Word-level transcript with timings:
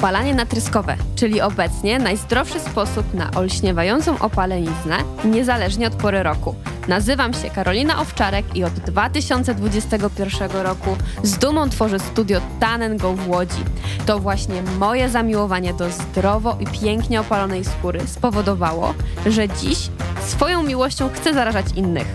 Opalanie 0.00 0.34
natryskowe, 0.34 0.96
czyli 1.16 1.40
obecnie 1.40 1.98
najzdrowszy 1.98 2.60
sposób 2.60 3.14
na 3.14 3.30
olśniewającą 3.30 4.18
opaleniznę, 4.18 4.96
niezależnie 5.24 5.86
od 5.86 5.94
pory 5.94 6.22
roku. 6.22 6.54
Nazywam 6.88 7.34
się 7.34 7.50
Karolina 7.50 8.00
Owczarek 8.00 8.56
i 8.56 8.64
od 8.64 8.72
2021 8.72 10.50
roku 10.50 10.96
z 11.22 11.38
dumą 11.38 11.70
tworzę 11.70 11.98
studio 11.98 12.40
Tan 12.60 12.96
Go 12.96 13.12
w 13.12 13.28
Łodzi. 13.28 13.64
To 14.06 14.18
właśnie 14.18 14.62
moje 14.78 15.08
zamiłowanie 15.08 15.74
do 15.74 15.90
zdrowo 15.90 16.56
i 16.60 16.80
pięknie 16.80 17.20
opalonej 17.20 17.64
skóry 17.64 18.00
spowodowało, 18.06 18.94
że 19.26 19.48
dziś 19.48 19.78
swoją 20.20 20.62
miłością 20.62 21.10
chcę 21.14 21.34
zarażać 21.34 21.66
innych. 21.76 22.06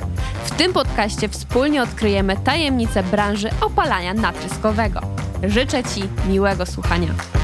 W 0.45 0.52
tym 0.52 0.73
podcaście 0.73 1.30
wspólnie 1.30 1.84
odkryjemy 1.84 2.38
tajemnice 2.38 3.04
branży 3.04 3.49
opalania 3.62 4.13
natryskowego. 4.13 5.02
Życzę 5.44 5.84
Ci 5.84 6.04
miłego 6.30 6.66
słuchania. 6.66 7.34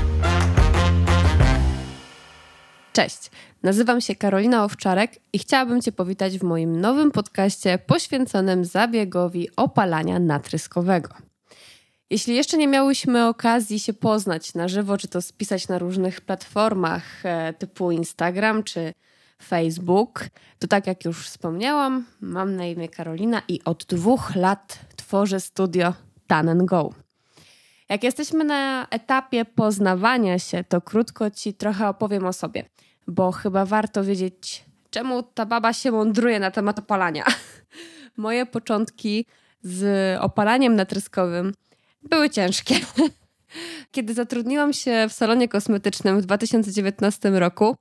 Cześć, 2.94 3.32
nazywam 3.64 4.02
się 4.02 4.16
Karolina 4.16 4.64
Owczarek 4.64 5.12
i 5.34 5.40
chciałabym 5.40 5.82
Cię 5.82 5.92
powitać 5.92 6.38
w 6.38 6.44
moim 6.44 6.82
nowym 6.82 7.12
podcaście 7.12 7.78
poświęconym 7.78 8.66
zabiegowi 8.66 9.50
opalania 9.56 10.20
natryskowego. 10.20 11.10
Jeśli 12.10 12.36
jeszcze 12.36 12.58
nie 12.58 12.68
miałyśmy 12.68 13.28
okazji 13.28 13.80
się 13.80 13.94
poznać 13.94 14.54
na 14.54 14.68
żywo, 14.68 14.98
czy 14.98 15.08
to 15.08 15.22
spisać 15.22 15.68
na 15.68 15.80
różnych 15.80 16.22
platformach 16.22 17.26
e, 17.26 17.54
typu 17.54 17.92
Instagram 17.92 18.64
czy 18.64 18.94
Facebook, 19.44 20.26
to 20.60 20.68
tak 20.68 20.88
jak 20.88 21.06
już 21.06 21.26
wspomniałam, 21.26 22.06
mam 22.22 22.56
na 22.56 22.66
imię 22.66 22.90
Karolina 22.90 23.42
i 23.48 23.64
od 23.66 23.86
dwóch 23.86 24.36
lat 24.36 24.80
tworzę 24.96 25.40
studio 25.40 25.94
Tan 26.28 26.66
Go. 26.66 26.94
Jak 27.92 28.04
jesteśmy 28.04 28.44
na 28.44 28.88
etapie 28.90 29.46
poznawania 29.46 30.40
się, 30.40 30.64
to 30.64 30.82
krótko 30.82 31.32
ci 31.32 31.54
trochę 31.54 31.90
opowiem 31.90 32.26
o 32.26 32.34
sobie, 32.34 32.66
bo 33.08 33.32
chyba 33.32 33.66
warto 33.66 34.04
wiedzieć, 34.04 34.66
czemu 34.90 35.24
ta 35.24 35.46
baba 35.46 35.74
się 35.74 35.92
mądruje 35.92 36.40
na 36.40 36.52
temat 36.52 36.80
opalania. 36.80 37.26
Moje 38.18 38.46
początki 38.46 39.26
z 39.62 40.18
opalaniem 40.22 40.76
natryskowym 40.76 41.54
były 42.04 42.30
ciężkie. 42.30 42.76
Kiedy 43.92 44.14
zatrudniłam 44.14 44.74
się 44.74 45.06
w 45.10 45.14
salonie 45.14 45.48
kosmetycznym 45.48 46.22
w 46.22 46.26
2019 46.26 47.30
roku, 47.30 47.76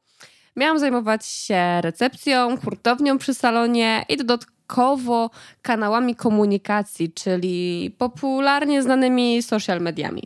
miałam 0.57 0.79
zajmować 0.79 1.27
się 1.27 1.81
recepcją, 1.81 2.57
hurtownią 2.57 3.19
przy 3.19 3.35
salonie 3.35 4.05
i 4.09 4.17
dodatkowo 4.17 4.60
dodatkowo 4.71 5.31
kanałami 5.63 6.15
komunikacji, 6.15 7.13
czyli 7.13 7.91
popularnie 7.99 8.83
znanymi 8.83 9.43
social 9.43 9.81
mediami. 9.81 10.23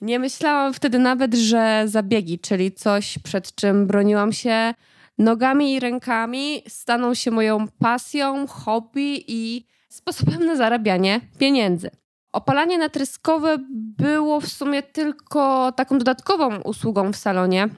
Nie 0.00 0.18
myślałam 0.18 0.74
wtedy 0.74 0.98
nawet, 0.98 1.34
że 1.34 1.82
zabiegi, 1.86 2.38
czyli 2.38 2.72
coś, 2.72 3.18
przed 3.18 3.54
czym 3.54 3.86
broniłam 3.86 4.32
się 4.32 4.74
nogami 5.18 5.72
i 5.72 5.80
rękami, 5.80 6.62
staną 6.68 7.14
się 7.14 7.30
moją 7.30 7.68
pasją, 7.78 8.46
hobby 8.46 9.24
i 9.28 9.66
sposobem 9.88 10.46
na 10.46 10.56
zarabianie 10.56 11.20
pieniędzy. 11.38 11.90
Opalanie 12.32 12.78
natryskowe 12.78 13.58
było 13.98 14.40
w 14.40 14.48
sumie 14.48 14.82
tylko 14.82 15.72
taką 15.72 15.98
dodatkową 15.98 16.60
usługą 16.60 17.12
w 17.12 17.16
salonie. 17.16 17.68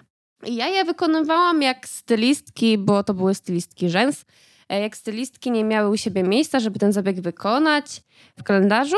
Ja 0.47 0.69
je 0.69 0.85
wykonywałam 0.85 1.63
jak 1.63 1.89
stylistki, 1.89 2.79
bo 2.79 3.05
to 3.05 3.15
były 3.15 3.35
stylistki 3.35 3.91
rzęs 3.91 4.25
jak 4.69 4.97
stylistki 4.97 5.51
nie 5.51 5.65
miały 5.65 5.91
u 5.91 5.97
siebie 5.97 6.23
miejsca, 6.23 6.61
żeby 6.61 6.79
ten 6.79 6.93
zabieg 6.93 7.21
wykonać 7.21 8.03
w 8.39 8.43
kalendarzu, 8.43 8.97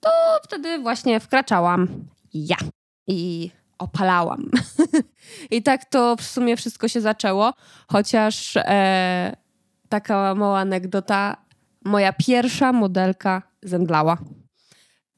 to 0.00 0.10
wtedy 0.42 0.78
właśnie 0.78 1.20
wkraczałam 1.20 1.88
ja 2.34 2.56
i 3.06 3.50
opalałam. 3.78 4.50
I 5.50 5.62
tak 5.62 5.84
to 5.84 6.16
w 6.16 6.22
sumie 6.22 6.56
wszystko 6.56 6.88
się 6.88 7.00
zaczęło, 7.00 7.52
chociaż 7.88 8.56
e, 8.56 9.36
taka 9.88 10.34
mała 10.34 10.58
anegdota, 10.58 11.36
moja 11.84 12.12
pierwsza 12.12 12.72
modelka 12.72 13.42
zemdlała. 13.62 14.18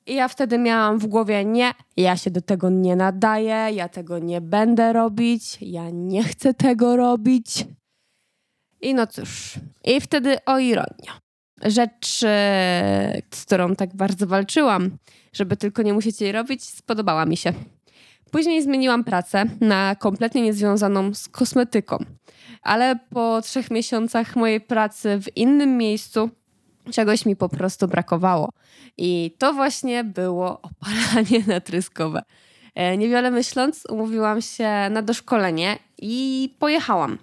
I 0.06 0.14
ja 0.14 0.28
wtedy 0.28 0.58
miałam 0.58 0.98
w 0.98 1.06
głowie, 1.06 1.44
nie, 1.44 1.72
ja 1.96 2.16
się 2.16 2.30
do 2.30 2.40
tego 2.40 2.70
nie 2.70 2.96
nadaję, 2.96 3.68
ja 3.72 3.88
tego 3.88 4.18
nie 4.18 4.40
będę 4.40 4.92
robić, 4.92 5.58
ja 5.60 5.90
nie 5.90 6.24
chcę 6.24 6.54
tego 6.54 6.96
robić. 6.96 7.66
I 8.80 8.94
no 8.94 9.06
cóż, 9.06 9.54
i 9.84 10.00
wtedy 10.00 10.36
o 10.46 10.58
ironia. 10.58 11.20
Rzecz, 11.62 12.22
e, 12.24 13.22
z 13.34 13.44
którą 13.44 13.76
tak 13.76 13.96
bardzo 13.96 14.26
walczyłam, 14.26 14.90
żeby 15.32 15.56
tylko 15.56 15.82
nie 15.82 15.92
musieć 15.92 16.20
jej 16.20 16.32
robić, 16.32 16.64
spodobała 16.64 17.26
mi 17.26 17.36
się. 17.36 17.52
Później 18.30 18.62
zmieniłam 18.62 19.04
pracę 19.04 19.44
na 19.60 19.96
kompletnie 19.96 20.42
niezwiązaną 20.42 21.14
z 21.14 21.28
kosmetyką, 21.28 22.04
ale 22.62 22.98
po 23.10 23.40
trzech 23.42 23.70
miesiącach 23.70 24.36
mojej 24.36 24.60
pracy 24.60 25.18
w 25.22 25.36
innym 25.36 25.76
miejscu 25.76 26.30
czegoś 26.92 27.26
mi 27.26 27.36
po 27.36 27.48
prostu 27.48 27.88
brakowało. 27.88 28.48
I 28.98 29.34
to 29.38 29.52
właśnie 29.52 30.04
było 30.04 30.60
opalanie 30.62 31.44
natryskowe. 31.54 32.22
E, 32.74 32.96
niewiele 32.96 33.30
myśląc, 33.30 33.86
umówiłam 33.88 34.42
się 34.42 34.68
na 34.90 35.02
doszkolenie 35.02 35.78
i 35.98 36.54
pojechałam 36.58 37.18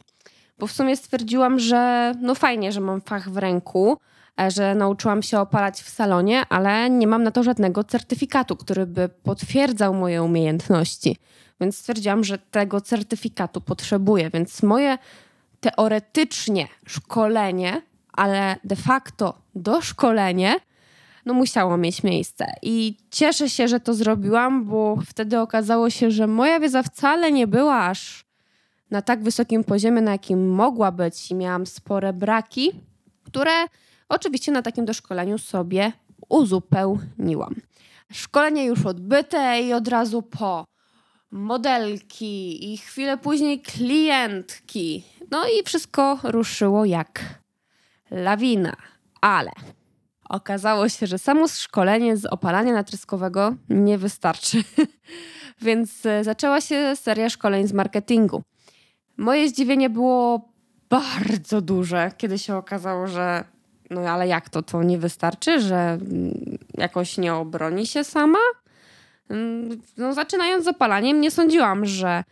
bo 0.60 0.68
w 0.68 0.72
sumie 0.72 0.98
stwierdziłam, 0.98 1.60
że 1.60 2.14
no 2.22 2.36
fajnie, 2.36 2.72
że 2.72 2.82
mam 2.82 3.02
fach 3.02 3.30
w 3.30 3.38
ręku, 3.38 3.98
e, 4.42 4.52
że 4.52 4.76
nauczyłam 4.76 5.24
się 5.24 5.40
opalać 5.40 5.82
w 5.82 5.90
salonie, 5.90 6.44
ale 6.50 6.90
nie 6.90 7.08
mam 7.08 7.24
na 7.24 7.32
to 7.32 7.44
żadnego 7.44 7.84
certyfikatu, 7.84 8.56
który 8.56 8.86
by 8.86 9.10
potwierdzał 9.10 9.94
moje 9.94 10.24
umiejętności. 10.24 11.18
Więc 11.62 11.78
stwierdziłam, 11.78 12.24
że 12.24 12.38
tego 12.38 12.82
certyfikatu 12.82 13.62
potrzebuję, 13.62 14.30
więc 14.30 14.64
moje 14.64 14.98
teoretycznie 15.60 16.68
szkolenie, 16.86 17.82
ale 18.14 18.56
de 18.64 18.76
facto 18.76 19.38
doszkolenie, 19.56 20.56
no 21.26 21.34
musiało 21.34 21.78
mieć 21.78 22.04
miejsce. 22.04 22.46
I 22.62 22.98
cieszę 23.12 23.50
się, 23.50 23.68
że 23.68 23.80
to 23.80 23.94
zrobiłam, 23.94 24.66
bo 24.66 24.98
wtedy 25.06 25.40
okazało 25.40 25.90
się, 25.90 26.12
że 26.12 26.28
moja 26.28 26.60
wiedza 26.60 26.84
wcale 26.84 27.32
nie 27.32 27.48
była 27.48 27.86
aż 27.86 28.27
na 28.92 29.02
tak 29.02 29.24
wysokim 29.24 29.64
poziomie, 29.64 30.02
na 30.02 30.12
jakim 30.12 30.50
mogła 30.50 30.92
być 30.92 31.32
i 31.32 31.36
miałam 31.36 31.66
spore 31.66 32.14
braki, 32.14 32.72
które 33.24 33.52
oczywiście 34.10 34.52
na 34.52 34.62
takim 34.62 34.86
doszkoleniu 34.86 35.38
sobie 35.38 35.92
uzupełniłam. 36.30 37.56
Szkolenie 38.12 38.66
już 38.66 38.86
odbyte 38.86 39.62
i 39.62 39.74
od 39.74 39.88
razu 39.88 40.22
po 40.22 40.66
modelki 41.32 42.74
i 42.74 42.78
chwilę 42.78 43.18
później 43.18 43.62
klientki. 43.62 45.04
No 45.32 45.48
i 45.48 45.64
wszystko 45.64 46.20
ruszyło 46.24 46.86
jak 46.86 47.40
lawina, 48.12 48.76
ale 49.22 49.52
okazało 50.30 50.90
się, 50.90 51.08
że 51.08 51.18
samo 51.18 51.48
szkolenie 51.48 52.18
z 52.18 52.26
opalania 52.26 52.74
natryskowego 52.74 53.56
nie 53.70 53.98
wystarczy. 53.98 54.64
Więc 55.62 56.06
e, 56.06 56.24
zaczęła 56.24 56.62
się 56.62 56.96
seria 56.96 57.30
szkoleń 57.30 57.68
z 57.68 57.74
marketingu. 57.74 58.44
Moje 59.18 59.50
zdziwienie 59.50 59.90
było 59.90 60.50
bardzo 60.90 61.62
duże, 61.62 62.12
kiedy 62.18 62.40
się 62.40 62.56
okazało, 62.56 63.08
że 63.08 63.44
no 63.90 64.02
ale 64.02 64.28
jak 64.28 64.50
to, 64.50 64.62
to 64.62 64.84
nie 64.84 64.98
wystarczy, 64.98 65.62
że 65.62 65.76
mm, 65.76 66.58
jakoś 66.78 67.18
nie 67.18 67.34
obroni 67.34 67.88
się 67.88 68.04
sama? 68.04 68.40
Mm, 69.30 69.82
no, 69.98 70.14
zaczynając 70.14 70.66
z 70.66 70.68
opalaniem, 70.68 71.22
nie 71.22 71.32
sądziłam, 71.32 71.86
że 71.86 72.24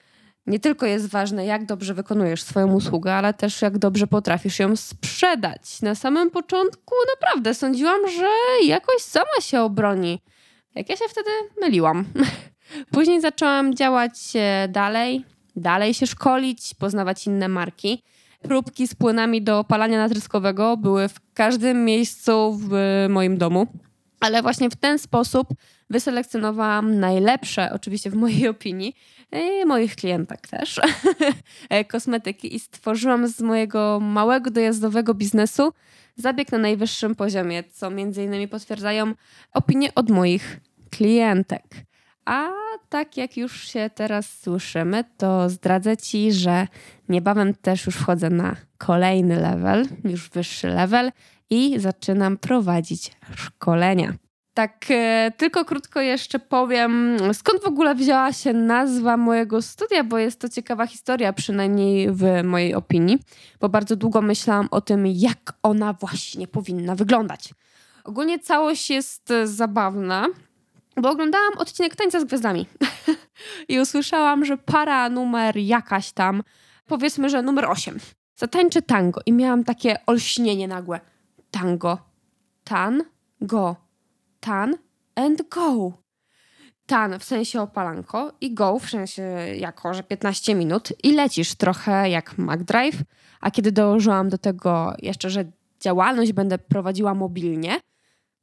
nie 0.47 0.59
tylko 0.59 0.85
jest 0.85 1.09
ważne, 1.09 1.45
jak 1.45 1.65
dobrze 1.65 1.93
wykonujesz 1.93 2.43
swoją 2.43 2.73
usługę, 2.73 3.13
ale 3.13 3.33
też 3.33 3.61
jak 3.61 3.77
dobrze 3.77 4.07
potrafisz 4.07 4.59
ją 4.59 4.75
sprzedać. 4.75 5.81
Na 5.81 5.95
samym 5.95 6.31
początku 6.31 6.95
naprawdę 7.15 7.53
sądziłam, 7.53 8.01
że 8.17 8.27
jakoś 8.65 9.01
sama 9.01 9.41
się 9.41 9.61
obroni. 9.61 10.21
Jak 10.75 10.89
ja 10.89 10.95
się 10.95 11.05
wtedy 11.09 11.29
myliłam. 11.61 12.05
Później 12.93 13.21
zaczęłam 13.21 13.75
działać 13.75 14.13
dalej, 14.69 15.25
dalej 15.55 15.93
się 15.93 16.07
szkolić, 16.07 16.73
poznawać 16.73 17.27
inne 17.27 17.47
marki. 17.47 18.03
Próbki 18.41 18.87
z 18.87 18.95
płynami 18.95 19.41
do 19.41 19.59
opalania 19.59 19.97
natryskowego 19.97 20.77
były 20.77 21.07
w 21.07 21.19
każdym 21.33 21.85
miejscu 21.85 22.59
w 22.61 22.69
moim 23.09 23.37
domu, 23.37 23.67
ale 24.19 24.41
właśnie 24.41 24.69
w 24.69 24.75
ten 24.75 24.99
sposób 24.99 25.47
wyselekcjonowałam 25.89 26.99
najlepsze, 26.99 27.71
oczywiście 27.73 28.09
w 28.09 28.15
mojej 28.15 28.47
opinii, 28.47 28.95
i 29.31 29.65
moich 29.65 29.95
klientek 29.95 30.47
też, 30.47 30.79
kosmetyki 31.91 32.55
i 32.55 32.59
stworzyłam 32.59 33.27
z 33.27 33.41
mojego 33.41 33.99
małego 33.99 34.51
dojazdowego 34.51 35.13
biznesu 35.13 35.73
zabieg 36.15 36.51
na 36.51 36.57
najwyższym 36.57 37.15
poziomie, 37.15 37.63
co 37.63 37.89
między 37.89 38.23
innymi 38.23 38.47
potwierdzają 38.47 39.13
opinie 39.53 39.95
od 39.95 40.09
moich 40.09 40.59
klientek. 40.89 41.63
A 42.25 42.49
tak 42.89 43.17
jak 43.17 43.37
już 43.37 43.67
się 43.67 43.89
teraz 43.95 44.39
słyszymy, 44.39 45.03
to 45.17 45.49
zdradzę 45.49 45.97
Ci, 45.97 46.33
że 46.33 46.67
niebawem 47.09 47.53
też 47.53 47.85
już 47.85 47.95
wchodzę 47.95 48.29
na 48.29 48.55
kolejny 48.77 49.35
level, 49.41 49.87
już 50.03 50.29
wyższy 50.29 50.67
level 50.67 51.11
i 51.49 51.79
zaczynam 51.79 52.37
prowadzić 52.37 53.11
szkolenia. 53.35 54.13
Tak, 54.53 54.85
e, 54.89 55.31
tylko 55.37 55.65
krótko 55.65 56.01
jeszcze 56.01 56.39
powiem, 56.39 57.17
skąd 57.33 57.63
w 57.63 57.67
ogóle 57.67 57.95
wzięła 57.95 58.33
się 58.33 58.53
nazwa 58.53 59.17
mojego 59.17 59.61
studia, 59.61 60.03
bo 60.03 60.17
jest 60.17 60.39
to 60.39 60.49
ciekawa 60.49 60.87
historia, 60.87 61.33
przynajmniej 61.33 62.11
w 62.11 62.43
mojej 62.43 62.75
opinii, 62.75 63.19
bo 63.59 63.69
bardzo 63.69 63.95
długo 63.95 64.21
myślałam 64.21 64.67
o 64.71 64.81
tym, 64.81 65.07
jak 65.07 65.53
ona 65.63 65.93
właśnie 65.93 66.47
powinna 66.47 66.95
wyglądać. 66.95 67.53
Ogólnie 68.03 68.39
całość 68.39 68.89
jest 68.89 69.33
zabawna, 69.43 70.27
bo 71.01 71.09
oglądałam 71.09 71.53
odcinek 71.57 71.95
Tańca 71.95 72.19
z 72.19 72.23
Gwiazdami 72.23 72.67
i 73.69 73.79
usłyszałam, 73.79 74.45
że 74.45 74.57
para 74.57 75.09
numer 75.09 75.57
jakaś 75.57 76.11
tam, 76.11 76.43
powiedzmy, 76.85 77.29
że 77.29 77.41
numer 77.41 77.65
8, 77.65 77.99
zatańczy 78.35 78.81
tango 78.81 79.21
i 79.25 79.31
miałam 79.31 79.63
takie 79.63 80.05
olśnienie 80.05 80.67
nagłe. 80.67 80.99
Tango, 81.51 81.97
tan, 82.63 83.03
go 83.41 83.85
tan 84.45 84.77
and 85.15 85.41
go. 85.49 85.93
Tan 86.85 87.19
w 87.19 87.23
sensie 87.23 87.61
opalanko 87.61 88.31
i 88.41 88.53
go 88.53 88.79
w 88.79 88.89
sensie 88.89 89.23
jako, 89.57 89.93
że 89.93 90.03
15 90.03 90.55
minut 90.55 90.89
i 91.03 91.13
lecisz 91.13 91.55
trochę 91.55 92.09
jak 92.09 92.37
MacDrive, 92.37 93.03
a 93.41 93.51
kiedy 93.51 93.71
dołożyłam 93.71 94.29
do 94.29 94.37
tego 94.37 94.93
jeszcze, 94.99 95.29
że 95.29 95.45
działalność 95.79 96.33
będę 96.33 96.57
prowadziła 96.57 97.13
mobilnie, 97.13 97.79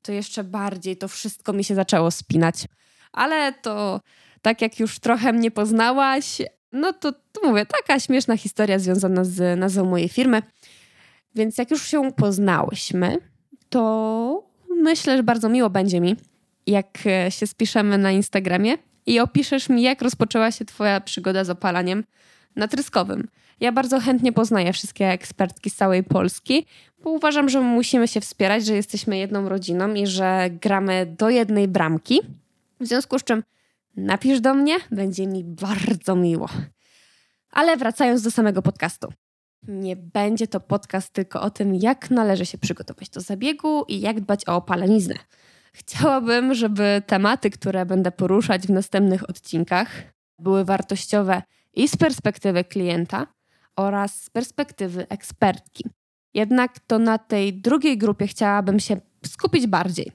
to 0.03 0.13
jeszcze 0.13 0.45
bardziej 0.45 0.97
to 0.97 1.09
wszystko 1.09 1.53
mi 1.53 1.65
się 1.65 1.75
zaczęło 1.75 2.11
spinać. 2.11 2.65
Ale 3.13 3.53
to 3.53 4.01
tak 4.43 4.63
jak 4.63 4.81
już 4.81 4.99
trochę 4.99 5.33
mnie 5.33 5.51
poznałaś, 5.51 6.43
no 6.73 6.93
to, 6.93 7.13
to 7.13 7.49
mówię, 7.49 7.67
taka 7.67 8.01
śmieszna 8.01 8.37
historia 8.37 8.79
związana 8.79 9.25
z 9.25 9.59
nazwą 9.59 9.85
mojej 9.85 10.09
firmy. 10.09 10.43
Więc 11.35 11.59
jak 11.59 11.71
już 11.71 11.87
się 11.87 12.13
poznałyśmy, 12.13 13.19
to 13.69 14.45
myślę, 14.77 15.17
że 15.17 15.23
bardzo 15.23 15.49
miło 15.49 15.71
będzie 15.71 16.01
mi, 16.01 16.17
jak 16.67 16.99
e, 17.07 17.31
się 17.31 17.47
spiszemy 17.47 17.99
na 17.99 18.11
Instagramie 18.11 18.75
i 19.07 19.21
opiszesz 19.21 19.69
mi, 19.69 19.83
jak 19.83 20.03
rozpoczęła 20.03 20.51
się 20.51 20.65
Twoja 20.65 21.01
przygoda 21.01 21.45
z 21.45 21.51
opalaniem 21.51 22.05
natryskowym. 22.57 23.29
Ja 23.63 23.73
bardzo 23.73 24.01
chętnie 24.01 24.33
poznaję 24.33 24.73
wszystkie 24.73 25.09
ekspertki 25.09 25.71
z 25.71 25.75
całej 25.75 26.05
Polski, 26.05 26.67
bo 27.05 27.11
uważam, 27.11 27.49
że 27.49 27.61
musimy 27.61 28.09
się 28.09 28.21
wspierać, 28.21 28.67
że 28.67 28.75
jesteśmy 28.75 29.19
jedną 29.19 29.49
rodziną 29.49 29.95
i 29.95 30.07
że 30.07 30.51
gramy 30.51 31.15
do 31.19 31.31
jednej 31.31 31.69
bramki. 31.69 32.21
W 32.81 32.87
związku 32.87 33.19
z 33.19 33.25
czym 33.25 33.43
napisz 33.97 34.41
do 34.41 34.55
mnie, 34.55 34.77
będzie 34.91 35.27
mi 35.27 35.45
bardzo 35.45 36.17
miło. 36.17 36.49
Ale 37.51 37.77
wracając 37.77 38.23
do 38.23 38.31
samego 38.31 38.63
podcastu. 38.63 39.13
Nie 39.69 39.97
będzie 39.97 40.47
to 40.47 40.61
podcast 40.61 41.13
tylko 41.13 41.41
o 41.41 41.51
tym, 41.51 41.75
jak 41.75 42.11
należy 42.11 42.47
się 42.47 42.59
przygotować 42.59 43.09
do 43.09 43.21
zabiegu 43.21 43.85
i 43.89 44.01
jak 44.01 44.21
dbać 44.21 44.49
o 44.49 44.57
opaleniznę. 44.57 45.15
Chciałabym, 45.73 46.55
żeby 46.55 47.03
tematy, 47.07 47.51
które 47.51 47.87
będę 47.87 48.13
poruszać 48.13 48.67
w 48.67 48.71
następnych 48.71 49.31
odcinkach, 49.31 49.89
były 50.39 50.65
wartościowe 50.65 51.43
i 51.75 51.89
z 51.89 51.97
perspektywy 51.97 52.65
klienta 52.65 53.27
oraz 53.77 54.23
z 54.23 54.31
perspektywy 54.31 55.07
ekspertki. 55.09 55.85
Jednak 56.35 56.79
to 56.79 56.99
na 56.99 57.19
tej 57.19 57.55
drugiej 57.55 57.99
grupie 57.99 58.27
chciałabym 58.27 58.81
się 58.81 59.01
skupić 59.27 59.67
bardziej. 59.67 60.13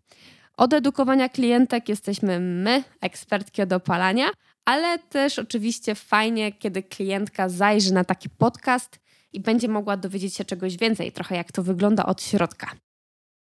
Od 0.58 0.74
edukowania 0.74 1.30
klientek 1.30 1.90
jesteśmy 1.90 2.40
my, 2.40 2.84
ekspertki 3.02 3.62
od 3.62 3.74
opalania, 3.74 4.30
ale 4.66 5.00
też 5.00 5.40
oczywiście 5.40 5.96
fajnie, 5.96 6.52
kiedy 6.52 6.84
klientka 6.84 7.50
zajrzy 7.50 7.94
na 7.94 8.04
taki 8.04 8.30
podcast 8.30 9.00
i 9.34 9.40
będzie 9.40 9.68
mogła 9.68 9.98
dowiedzieć 9.98 10.36
się 10.36 10.46
czegoś 10.46 10.78
więcej, 10.78 11.12
trochę 11.12 11.36
jak 11.36 11.52
to 11.52 11.64
wygląda 11.64 12.06
od 12.06 12.22
środka. 12.22 12.72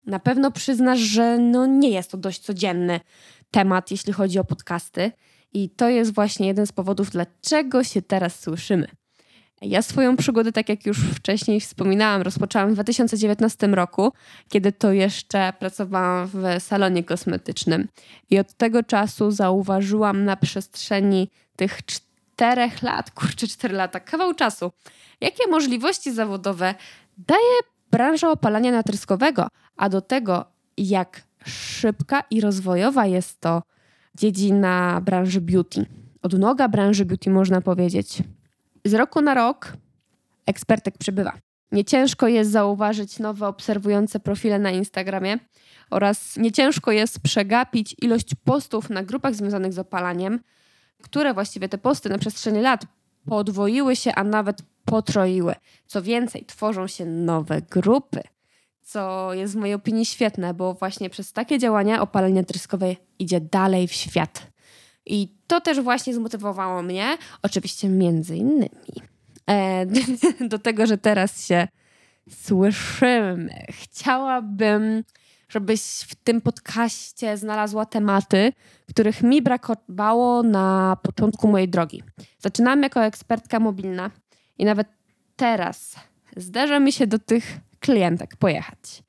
Na 0.05 0.19
pewno 0.19 0.51
przyznasz, 0.51 0.99
że 0.99 1.37
no 1.37 1.65
nie 1.65 1.89
jest 1.89 2.11
to 2.11 2.17
dość 2.17 2.39
codzienny 2.39 2.99
temat, 3.51 3.91
jeśli 3.91 4.13
chodzi 4.13 4.39
o 4.39 4.43
podcasty, 4.43 5.11
i 5.53 5.69
to 5.69 5.89
jest 5.89 6.13
właśnie 6.13 6.47
jeden 6.47 6.67
z 6.67 6.71
powodów, 6.71 7.09
dlaczego 7.09 7.83
się 7.83 8.01
teraz 8.01 8.39
słyszymy. 8.39 8.87
Ja 9.65 9.81
swoją 9.81 10.17
przygodę, 10.17 10.51
tak 10.51 10.69
jak 10.69 10.85
już 10.85 10.97
wcześniej 10.97 11.59
wspominałam, 11.59 12.21
rozpoczęłam 12.21 12.69
w 12.69 12.73
2019 12.73 13.67
roku, 13.67 14.13
kiedy 14.49 14.71
to 14.71 14.91
jeszcze 14.91 15.53
pracowałam 15.59 16.29
w 16.33 16.43
salonie 16.59 17.03
kosmetycznym. 17.03 17.87
I 18.29 18.39
od 18.39 18.53
tego 18.53 18.83
czasu 18.83 19.31
zauważyłam 19.31 20.25
na 20.25 20.35
przestrzeni 20.35 21.29
tych 21.55 21.85
czterech 21.85 22.81
lat, 22.83 23.11
kurczę, 23.11 23.47
cztery 23.47 23.75
lata, 23.75 23.99
kawał 23.99 24.33
czasu, 24.33 24.71
jakie 25.21 25.47
możliwości 25.51 26.13
zawodowe 26.13 26.75
daje 27.17 27.59
branża 27.91 28.31
opalania 28.31 28.71
natryskowego, 28.71 29.47
a 29.77 29.89
do 29.89 30.01
tego 30.01 30.45
jak 30.77 31.21
szybka 31.45 32.23
i 32.29 32.41
rozwojowa 32.41 33.05
jest 33.05 33.41
to 33.41 33.61
dziedzina 34.15 35.01
branży 35.01 35.41
beauty. 35.41 35.85
Odnoga 36.21 36.67
branży 36.67 37.05
beauty 37.05 37.29
można 37.29 37.61
powiedzieć. 37.61 38.23
Z 38.85 38.93
roku 38.93 39.21
na 39.21 39.33
rok 39.33 39.73
ekspertek 40.45 40.97
przybywa. 40.97 41.33
Nie 41.71 41.85
ciężko 41.85 42.27
jest 42.27 42.51
zauważyć 42.51 43.19
nowe 43.19 43.47
obserwujące 43.47 44.19
profile 44.19 44.59
na 44.59 44.71
Instagramie 44.71 45.39
oraz 45.91 46.37
nie 46.37 46.51
ciężko 46.51 46.91
jest 46.91 47.19
przegapić 47.19 47.95
ilość 48.01 48.35
postów 48.43 48.89
na 48.89 49.03
grupach 49.03 49.35
związanych 49.35 49.73
z 49.73 49.79
opalaniem, 49.79 50.39
które 51.03 51.33
właściwie 51.33 51.69
te 51.69 51.77
posty 51.77 52.09
na 52.09 52.17
przestrzeni 52.17 52.61
lat 52.61 52.85
podwoiły 53.25 53.95
się, 53.95 54.15
a 54.15 54.23
nawet 54.23 54.61
potroiły. 54.85 55.55
Co 55.85 56.01
więcej, 56.01 56.45
tworzą 56.45 56.87
się 56.87 57.05
nowe 57.05 57.61
grupy, 57.61 58.21
co 58.81 59.33
jest 59.33 59.53
w 59.53 59.57
mojej 59.57 59.75
opinii 59.75 60.05
świetne, 60.05 60.53
bo 60.53 60.73
właśnie 60.73 61.09
przez 61.09 61.33
takie 61.33 61.59
działania 61.59 62.01
opalenie 62.01 62.43
tryskowe 62.43 62.95
idzie 63.19 63.41
dalej 63.41 63.87
w 63.87 63.93
świat. 63.93 64.54
I 65.05 65.35
to 65.47 65.61
też 65.61 65.81
właśnie 65.81 66.13
zmotywowało 66.13 66.81
mnie, 66.81 67.17
oczywiście 67.41 67.89
między 67.89 68.35
innymi, 68.35 68.95
e, 69.49 69.85
do 70.49 70.59
tego, 70.59 70.85
że 70.85 70.97
teraz 70.97 71.45
się 71.45 71.67
słyszymy. 72.29 73.65
Chciałabym 73.69 75.03
żebyś 75.49 75.81
w 75.81 76.15
tym 76.15 76.41
podcaście 76.41 77.37
znalazła 77.37 77.85
tematy, 77.85 78.53
których 78.89 79.23
mi 79.23 79.41
brakowało 79.41 80.43
na 80.43 80.97
początku 81.03 81.47
mojej 81.47 81.69
drogi. 81.69 82.03
Zaczynałam 82.39 82.83
jako 82.83 83.05
ekspertka 83.05 83.59
mobilna 83.59 84.11
i 84.57 84.65
nawet 84.65 84.87
teraz 85.35 85.95
zdarza 86.37 86.79
mi 86.79 86.91
się 86.91 87.07
do 87.07 87.19
tych 87.19 87.59
klientek 87.79 88.35
pojechać. 88.35 89.03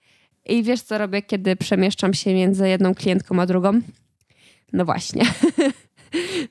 I 0.45 0.63
wiesz, 0.63 0.83
co 0.83 0.99
robię, 0.99 1.23
kiedy 1.23 1.57
przemieszczam 1.57 2.15
się 2.15 2.35
między 2.35 2.69
jedną 2.69 2.95
klientką 2.95 3.41
a 3.41 3.47
drugą? 3.47 3.81
No 4.73 4.85
właśnie. 4.85 5.25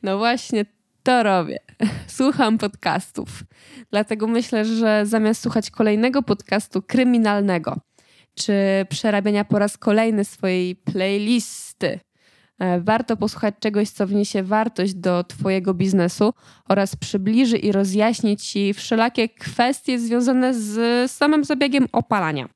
no 0.03 0.17
właśnie 0.17 0.65
to 1.03 1.23
robię. 1.23 1.57
Słucham 2.07 2.57
podcastów. 2.57 3.43
Dlatego 3.91 4.27
myślę, 4.27 4.65
że 4.65 5.05
zamiast 5.05 5.41
słuchać 5.41 5.71
kolejnego 5.71 6.23
podcastu 6.23 6.81
kryminalnego, 6.81 7.77
czy 8.35 8.53
przerabiania 8.89 9.45
po 9.45 9.59
raz 9.59 9.77
kolejny 9.77 10.25
swojej 10.25 10.75
playlisty. 10.75 11.99
E, 12.59 12.81
warto 12.81 13.17
posłuchać 13.17 13.55
czegoś, 13.59 13.89
co 13.89 14.07
wniesie 14.07 14.43
wartość 14.43 14.93
do 14.93 15.23
Twojego 15.23 15.73
biznesu 15.73 16.33
oraz 16.69 16.95
przybliży 16.95 17.57
i 17.57 17.71
rozjaśni 17.71 18.37
Ci 18.37 18.73
wszelakie 18.73 19.29
kwestie 19.29 19.99
związane 19.99 20.53
z 20.53 21.11
samym 21.11 21.43
zabiegiem 21.43 21.87
opalania. 21.91 22.49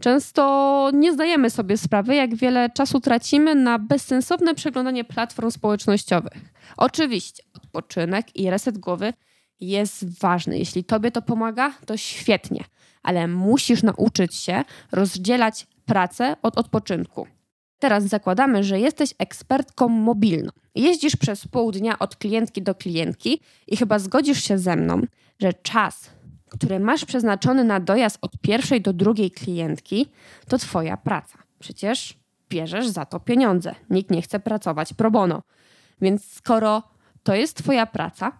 Często 0.00 0.90
nie 0.94 1.12
zdajemy 1.12 1.50
sobie 1.50 1.76
sprawy, 1.76 2.14
jak 2.14 2.34
wiele 2.34 2.70
czasu 2.70 3.00
tracimy 3.00 3.54
na 3.54 3.78
bezsensowne 3.78 4.54
przeglądanie 4.54 5.04
platform 5.04 5.50
społecznościowych. 5.50 6.52
Oczywiście, 6.76 7.42
odpoczynek 7.54 8.36
i 8.36 8.50
reset 8.50 8.78
głowy 8.78 9.12
jest 9.60 10.20
ważny. 10.20 10.58
Jeśli 10.58 10.84
Tobie 10.84 11.10
to 11.10 11.22
pomaga, 11.22 11.72
to 11.86 11.96
świetnie 11.96 12.64
ale 13.02 13.28
musisz 13.28 13.82
nauczyć 13.82 14.34
się 14.34 14.64
rozdzielać 14.92 15.66
pracę 15.86 16.36
od 16.42 16.58
odpoczynku. 16.58 17.26
Teraz 17.78 18.04
zakładamy, 18.04 18.64
że 18.64 18.80
jesteś 18.80 19.14
ekspertką 19.18 19.88
mobilną. 19.88 20.50
Jeździsz 20.74 21.16
przez 21.16 21.48
pół 21.48 21.72
dnia 21.72 21.98
od 21.98 22.16
klientki 22.16 22.62
do 22.62 22.74
klientki 22.74 23.40
i 23.66 23.76
chyba 23.76 23.98
zgodzisz 23.98 24.44
się 24.44 24.58
ze 24.58 24.76
mną, 24.76 25.02
że 25.38 25.52
czas, 25.52 26.10
który 26.50 26.80
masz 26.80 27.04
przeznaczony 27.04 27.64
na 27.64 27.80
dojazd 27.80 28.18
od 28.20 28.38
pierwszej 28.40 28.80
do 28.80 28.92
drugiej 28.92 29.30
klientki, 29.30 30.06
to 30.48 30.58
Twoja 30.58 30.96
praca. 30.96 31.38
Przecież 31.58 32.18
bierzesz 32.48 32.88
za 32.88 33.04
to 33.04 33.20
pieniądze. 33.20 33.74
Nikt 33.90 34.10
nie 34.10 34.22
chce 34.22 34.40
pracować 34.40 34.94
pro 34.94 35.10
bono. 35.10 35.42
Więc 36.00 36.32
skoro 36.32 36.82
to 37.22 37.34
jest 37.34 37.56
Twoja 37.56 37.86
praca, 37.86 38.32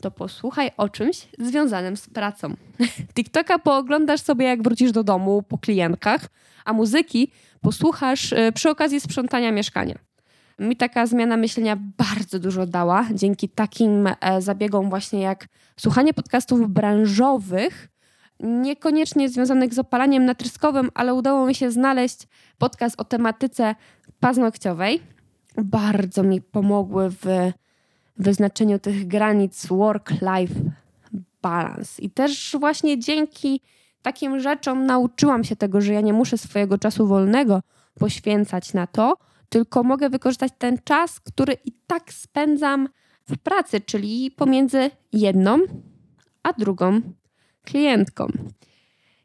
to 0.00 0.10
posłuchaj 0.10 0.70
o 0.76 0.88
czymś 0.88 1.28
związanym 1.38 1.96
z 1.96 2.08
pracą. 2.08 2.54
TikToka 3.14 3.58
pooglądasz 3.58 4.20
sobie, 4.20 4.46
jak 4.46 4.62
wrócisz 4.62 4.92
do 4.92 5.04
domu 5.04 5.42
po 5.42 5.58
klientkach, 5.58 6.26
a 6.64 6.72
muzyki 6.72 7.32
posłuchasz 7.60 8.32
y, 8.32 8.52
przy 8.54 8.70
okazji 8.70 9.00
sprzątania 9.00 9.52
mieszkania. 9.52 9.98
Mi 10.62 10.76
taka 10.76 11.06
zmiana 11.06 11.36
myślenia 11.36 11.76
bardzo 11.98 12.38
dużo 12.38 12.66
dała 12.66 13.06
dzięki 13.14 13.48
takim 13.48 14.08
e, 14.20 14.42
zabiegom 14.42 14.90
właśnie 14.90 15.20
jak 15.20 15.48
słuchanie 15.80 16.14
podcastów 16.14 16.70
branżowych, 16.70 17.88
niekoniecznie 18.40 19.28
związanych 19.28 19.74
z 19.74 19.78
opalaniem 19.78 20.24
natryskowym, 20.24 20.90
ale 20.94 21.14
udało 21.14 21.46
mi 21.46 21.54
się 21.54 21.70
znaleźć 21.70 22.28
podcast 22.58 23.00
o 23.00 23.04
tematyce 23.04 23.74
paznokciowej. 24.20 25.00
Bardzo 25.56 26.22
mi 26.22 26.40
pomogły 26.40 27.10
w 27.10 27.26
wyznaczeniu 28.16 28.78
tych 28.78 29.06
granic 29.06 29.66
work-life 29.66 30.54
balance. 31.42 32.02
I 32.02 32.10
też 32.10 32.56
właśnie 32.60 32.98
dzięki 32.98 33.60
takim 34.02 34.40
rzeczom 34.40 34.86
nauczyłam 34.86 35.44
się 35.44 35.56
tego, 35.56 35.80
że 35.80 35.92
ja 35.92 36.00
nie 36.00 36.12
muszę 36.12 36.38
swojego 36.38 36.78
czasu 36.78 37.06
wolnego 37.06 37.60
poświęcać 37.98 38.74
na 38.74 38.86
to, 38.86 39.16
tylko 39.52 39.82
mogę 39.82 40.10
wykorzystać 40.10 40.52
ten 40.58 40.78
czas, 40.84 41.20
który 41.20 41.56
i 41.64 41.72
tak 41.86 42.12
spędzam 42.12 42.88
w 43.28 43.38
pracy, 43.38 43.80
czyli 43.80 44.30
pomiędzy 44.30 44.90
jedną 45.12 45.58
a 46.42 46.52
drugą 46.52 47.00
klientką. 47.64 48.26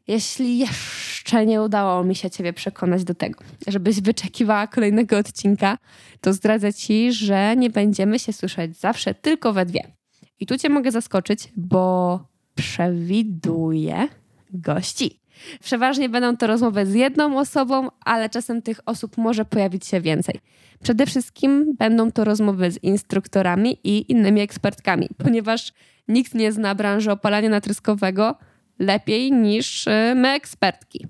Jeśli 0.08 0.58
jeszcze 0.58 1.46
nie 1.46 1.62
udało 1.62 2.04
mi 2.04 2.14
się 2.14 2.30
Ciebie 2.30 2.52
przekonać 2.52 3.04
do 3.04 3.14
tego, 3.14 3.44
żebyś 3.66 4.00
wyczekiwała 4.00 4.66
kolejnego 4.66 5.18
odcinka, 5.18 5.78
to 6.20 6.32
zdradzę 6.32 6.74
Ci, 6.74 7.12
że 7.12 7.56
nie 7.56 7.70
będziemy 7.70 8.18
się 8.18 8.32
słyszeć 8.32 8.76
zawsze 8.76 9.14
tylko 9.14 9.52
we 9.52 9.66
dwie. 9.66 9.92
I 10.40 10.46
tu 10.46 10.58
Cię 10.58 10.68
mogę 10.68 10.90
zaskoczyć, 10.90 11.52
bo 11.56 12.20
przewiduję 12.54 14.08
gości. 14.50 15.20
Przeważnie 15.60 16.08
będą 16.08 16.36
to 16.36 16.46
rozmowy 16.46 16.86
z 16.86 16.94
jedną 16.94 17.38
osobą, 17.38 17.88
ale 18.04 18.28
czasem 18.28 18.62
tych 18.62 18.80
osób 18.86 19.16
może 19.16 19.44
pojawić 19.44 19.86
się 19.86 20.00
więcej. 20.00 20.40
Przede 20.82 21.06
wszystkim 21.06 21.74
będą 21.78 22.10
to 22.10 22.24
rozmowy 22.24 22.70
z 22.70 22.84
instruktorami 22.84 23.78
i 23.84 24.12
innymi 24.12 24.40
ekspertkami, 24.40 25.08
ponieważ 25.18 25.72
nikt 26.08 26.34
nie 26.34 26.52
zna 26.52 26.74
branży 26.74 27.10
opalania 27.10 27.48
natryskowego 27.48 28.34
lepiej 28.78 29.32
niż 29.32 29.86
y, 29.86 29.90
my 30.14 30.28
ekspertki. 30.28 31.06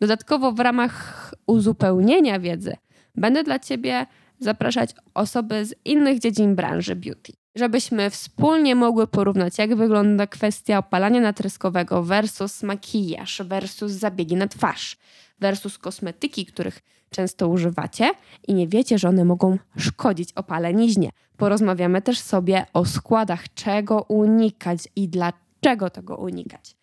Dodatkowo 0.00 0.52
w 0.52 0.60
ramach 0.60 1.34
uzupełnienia 1.46 2.40
wiedzy 2.40 2.76
będę 3.14 3.44
dla 3.44 3.58
Ciebie 3.58 4.06
zapraszać 4.38 4.90
osoby 5.14 5.64
z 5.64 5.74
innych 5.84 6.18
dziedzin 6.18 6.54
branży 6.54 6.96
beauty 6.96 7.37
żebyśmy 7.54 8.10
wspólnie 8.10 8.74
mogły 8.74 9.06
porównać, 9.06 9.58
jak 9.58 9.76
wygląda 9.76 10.26
kwestia 10.26 10.78
opalania 10.78 11.20
natryskowego 11.20 12.02
versus 12.02 12.62
makijaż, 12.62 13.42
versus 13.44 13.92
zabiegi 13.92 14.36
na 14.36 14.48
twarz, 14.48 14.96
versus 15.40 15.78
kosmetyki, 15.78 16.46
których 16.46 16.80
często 17.10 17.48
używacie 17.48 18.10
i 18.48 18.54
nie 18.54 18.68
wiecie, 18.68 18.98
że 18.98 19.08
one 19.08 19.24
mogą 19.24 19.58
szkodzić 19.76 20.32
opaleniźnie. 20.32 21.10
Porozmawiamy 21.36 22.02
też 22.02 22.18
sobie 22.20 22.66
o 22.72 22.84
składach, 22.84 23.54
czego 23.54 24.02
unikać 24.02 24.78
i 24.96 25.08
dlaczego 25.08 25.90
tego 25.90 26.16
unikać. 26.16 26.76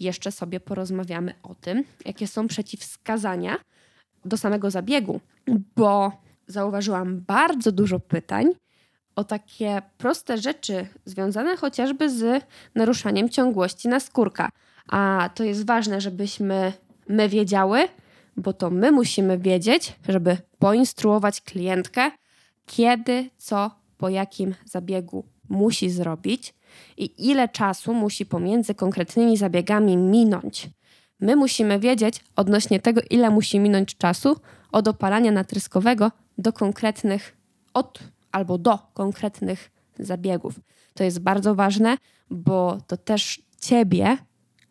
Jeszcze 0.00 0.32
sobie 0.32 0.60
porozmawiamy 0.60 1.34
o 1.42 1.54
tym, 1.54 1.84
jakie 2.04 2.26
są 2.26 2.48
przeciwwskazania 2.48 3.56
do 4.24 4.36
samego 4.36 4.70
zabiegu, 4.70 5.20
bo 5.76 6.12
zauważyłam 6.46 7.20
bardzo 7.20 7.72
dużo 7.72 8.00
pytań 8.00 8.46
o 9.16 9.24
takie 9.24 9.82
proste 9.98 10.38
rzeczy 10.38 10.86
związane 11.04 11.56
chociażby 11.56 12.10
z 12.10 12.44
naruszaniem 12.74 13.28
ciągłości 13.28 13.88
naskórka. 13.88 14.50
A 14.88 15.30
to 15.34 15.44
jest 15.44 15.66
ważne, 15.66 16.00
żebyśmy 16.00 16.72
my 17.08 17.28
wiedziały, 17.28 17.88
bo 18.36 18.52
to 18.52 18.70
my 18.70 18.92
musimy 18.92 19.38
wiedzieć, 19.38 19.92
żeby 20.08 20.36
poinstruować 20.58 21.40
klientkę, 21.40 22.10
kiedy, 22.66 23.30
co, 23.36 23.70
po 23.98 24.08
jakim 24.08 24.54
zabiegu 24.64 25.24
musi 25.48 25.90
zrobić 25.90 26.54
i 26.96 27.30
ile 27.30 27.48
czasu 27.48 27.94
musi 27.94 28.26
pomiędzy 28.26 28.74
konkretnymi 28.74 29.36
zabiegami 29.36 29.96
minąć. 29.96 30.70
My 31.20 31.36
musimy 31.36 31.78
wiedzieć 31.78 32.24
odnośnie 32.36 32.80
tego, 32.80 33.00
ile 33.10 33.30
musi 33.30 33.60
minąć 33.60 33.96
czasu 33.96 34.36
od 34.72 34.88
opalania 34.88 35.32
natryskowego 35.32 36.10
do 36.38 36.52
konkretnych, 36.52 37.36
od 37.74 37.98
albo 38.34 38.58
do 38.58 38.78
konkretnych 38.94 39.70
zabiegów. 39.98 40.60
To 40.94 41.04
jest 41.04 41.18
bardzo 41.18 41.54
ważne, 41.54 41.96
bo 42.30 42.78
to 42.86 42.96
też 42.96 43.42
ciebie 43.60 44.16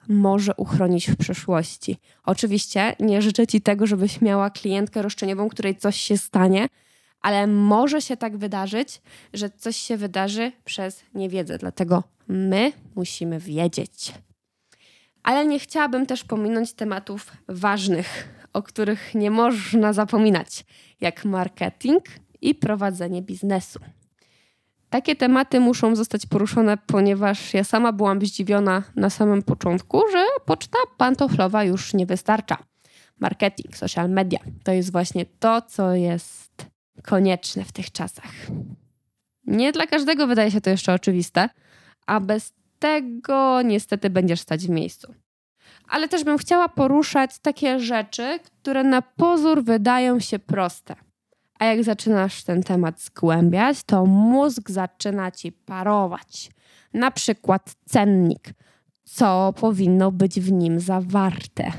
może 0.07 0.55
uchronić 0.55 1.11
w 1.11 1.15
przyszłości. 1.15 1.97
Oczywiście 2.23 2.95
nie 2.99 3.21
życzę 3.21 3.47
ci 3.47 3.61
tego, 3.61 3.87
żebyś 3.87 4.21
miała 4.21 4.49
klientkę 4.49 5.01
roszczeniową, 5.01 5.49
której 5.49 5.75
coś 5.75 5.95
się 5.95 6.17
stanie, 6.17 6.67
ale 7.21 7.47
może 7.47 8.01
się 8.01 8.17
tak 8.17 8.37
wydarzyć, 8.37 9.01
że 9.33 9.49
coś 9.49 9.75
się 9.75 9.97
wydarzy 9.97 10.51
przez 10.65 11.03
niewiedzę. 11.13 11.57
Dlatego 11.57 12.03
my 12.27 12.71
musimy 12.95 13.39
wiedzieć. 13.39 14.13
Ale 15.23 15.45
nie 15.45 15.59
chciałabym 15.59 16.05
też 16.05 16.23
pominąć 16.23 16.73
tematów 16.73 17.31
ważnych, 17.47 18.29
o 18.53 18.63
których 18.63 19.15
nie 19.15 19.31
można 19.31 19.93
zapominać, 19.93 20.65
jak 21.01 21.25
marketing 21.25 22.03
i 22.43 22.55
prowadzenie 22.55 23.21
biznesu. 23.21 23.79
Takie 24.89 25.15
tematy 25.15 25.59
muszą 25.59 25.95
zostać 25.95 26.25
poruszone, 26.25 26.77
ponieważ 26.77 27.53
ja 27.53 27.63
sama 27.63 27.91
byłam 27.91 28.21
zdziwiona 28.21 28.83
na 28.95 29.09
samym 29.09 29.43
początku, 29.43 30.01
że 30.11 30.25
poczta 30.45 30.77
pantoflowa 30.97 31.63
już 31.63 31.93
nie 31.93 32.05
wystarcza. 32.05 32.57
Marketing, 33.19 33.77
social 33.77 34.09
media 34.09 34.39
to 34.63 34.71
jest 34.71 34.91
właśnie 34.91 35.25
to, 35.25 35.61
co 35.61 35.93
jest 35.93 36.65
konieczne 37.03 37.63
w 37.63 37.71
tych 37.71 37.91
czasach. 37.91 38.31
Nie 39.47 39.71
dla 39.71 39.87
każdego 39.87 40.27
wydaje 40.27 40.51
się 40.51 40.61
to 40.61 40.69
jeszcze 40.69 40.93
oczywiste, 40.93 41.49
a 42.07 42.19
bez 42.19 42.53
tego 42.79 43.61
niestety 43.61 44.09
będziesz 44.09 44.39
stać 44.39 44.67
w 44.67 44.69
miejscu. 44.69 45.13
Ale 45.87 46.07
też 46.07 46.23
bym 46.23 46.37
chciała 46.37 46.69
poruszać 46.69 47.39
takie 47.39 47.79
rzeczy, 47.79 48.39
które 48.61 48.83
na 48.83 49.01
pozór 49.01 49.63
wydają 49.63 50.19
się 50.19 50.39
proste. 50.39 50.95
A 51.59 51.65
jak 51.65 51.83
zaczynasz 51.83 52.43
ten 52.43 52.63
temat 52.63 53.01
zgłębiać, 53.01 53.83
to 53.83 54.05
mózg 54.05 54.69
zaczyna 54.69 55.31
ci 55.31 55.51
parować. 55.51 56.51
Na 56.93 57.11
przykład 57.11 57.75
cennik, 57.85 58.53
co 59.03 59.53
powinno 59.59 60.11
być 60.11 60.39
w 60.39 60.51
nim 60.51 60.79
zawarte, 60.79 61.71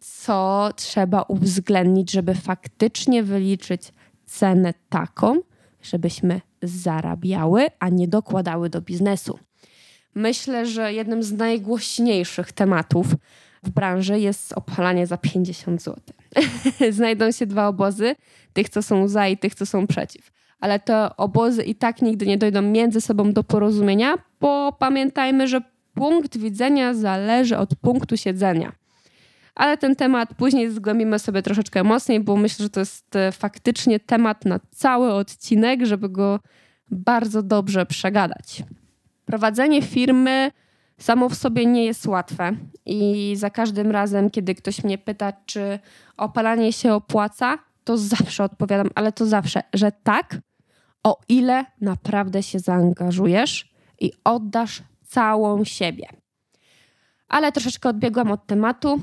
co 0.00 0.70
trzeba 0.76 1.22
uwzględnić, 1.22 2.10
żeby 2.10 2.34
faktycznie 2.34 3.22
wyliczyć 3.22 3.92
cenę 4.26 4.74
taką, 4.88 5.40
żebyśmy 5.82 6.40
zarabiały, 6.62 7.66
a 7.78 7.88
nie 7.88 8.08
dokładały 8.08 8.70
do 8.70 8.80
biznesu. 8.80 9.38
Myślę, 10.14 10.66
że 10.66 10.92
jednym 10.92 11.22
z 11.22 11.32
najgłośniejszych 11.32 12.52
tematów 12.52 13.06
w 13.62 13.70
branży 13.70 14.20
jest 14.20 14.52
opalanie 14.52 15.06
za 15.06 15.16
50 15.16 15.82
zł. 15.82 16.00
Znajdą 16.90 17.32
się 17.32 17.46
dwa 17.46 17.68
obozy, 17.68 18.14
tych, 18.52 18.68
co 18.68 18.82
są 18.82 19.08
za 19.08 19.28
i 19.28 19.36
tych, 19.36 19.54
co 19.54 19.66
są 19.66 19.86
przeciw. 19.86 20.30
Ale 20.60 20.80
te 20.80 21.16
obozy 21.16 21.62
i 21.62 21.74
tak 21.74 22.02
nigdy 22.02 22.26
nie 22.26 22.38
dojdą 22.38 22.62
między 22.62 23.00
sobą 23.00 23.32
do 23.32 23.44
porozumienia, 23.44 24.14
bo 24.40 24.72
pamiętajmy, 24.78 25.48
że 25.48 25.60
punkt 25.94 26.38
widzenia 26.38 26.94
zależy 26.94 27.58
od 27.58 27.76
punktu 27.76 28.16
siedzenia. 28.16 28.72
Ale 29.54 29.78
ten 29.78 29.96
temat 29.96 30.34
później 30.34 30.70
zgłębimy 30.70 31.18
sobie 31.18 31.42
troszeczkę 31.42 31.84
mocniej, 31.84 32.20
bo 32.20 32.36
myślę, 32.36 32.62
że 32.62 32.70
to 32.70 32.80
jest 32.80 33.16
e, 33.16 33.32
faktycznie 33.32 34.00
temat 34.00 34.44
na 34.44 34.60
cały 34.70 35.12
odcinek, 35.12 35.86
żeby 35.86 36.08
go 36.08 36.40
bardzo 36.90 37.42
dobrze 37.42 37.86
przegadać. 37.86 38.62
Prowadzenie 39.24 39.82
firmy 39.82 40.50
samo 40.98 41.28
w 41.28 41.34
sobie 41.34 41.66
nie 41.66 41.84
jest 41.84 42.06
łatwe 42.06 42.56
i 42.86 43.32
za 43.36 43.50
każdym 43.50 43.90
razem, 43.90 44.30
kiedy 44.30 44.54
ktoś 44.54 44.84
mnie 44.84 44.98
pyta, 44.98 45.32
czy 45.46 45.78
opalanie 46.16 46.72
się 46.72 46.92
opłaca, 46.92 47.58
to 47.84 47.98
zawsze 47.98 48.44
odpowiadam, 48.44 48.90
ale 48.94 49.12
to 49.12 49.26
zawsze, 49.26 49.62
że 49.72 49.92
tak, 49.92 50.38
o 51.02 51.20
ile 51.28 51.64
naprawdę 51.80 52.42
się 52.42 52.58
zaangażujesz 52.58 53.72
i 54.00 54.12
oddasz 54.24 54.82
całą 55.06 55.64
siebie. 55.64 56.06
Ale 57.28 57.52
troszeczkę 57.52 57.88
odbiegłam 57.88 58.32
od 58.32 58.46
tematu, 58.46 59.00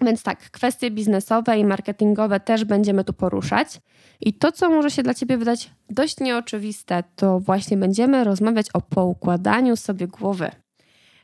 więc 0.00 0.22
tak, 0.22 0.50
kwestie 0.50 0.90
biznesowe 0.90 1.58
i 1.58 1.64
marketingowe 1.64 2.40
też 2.40 2.64
będziemy 2.64 3.04
tu 3.04 3.12
poruszać. 3.12 3.80
I 4.20 4.34
to, 4.34 4.52
co 4.52 4.70
może 4.70 4.90
się 4.90 5.02
dla 5.02 5.14
Ciebie 5.14 5.38
wydać 5.38 5.70
dość 5.90 6.20
nieoczywiste, 6.20 7.02
to 7.16 7.40
właśnie 7.40 7.76
będziemy 7.76 8.24
rozmawiać 8.24 8.66
o 8.74 8.80
poukładaniu 8.80 9.76
sobie 9.76 10.06
głowy. 10.06 10.50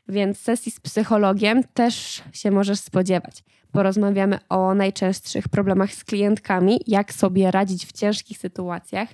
Więc 0.09 0.39
sesji 0.39 0.71
z 0.71 0.79
psychologiem 0.79 1.63
też 1.73 2.23
się 2.33 2.51
możesz 2.51 2.79
spodziewać. 2.79 3.43
Porozmawiamy 3.71 4.39
o 4.49 4.75
najczęstszych 4.75 5.47
problemach 5.47 5.93
z 5.93 6.03
klientkami, 6.03 6.79
jak 6.87 7.13
sobie 7.13 7.51
radzić 7.51 7.85
w 7.85 7.91
ciężkich 7.91 8.37
sytuacjach, 8.37 9.09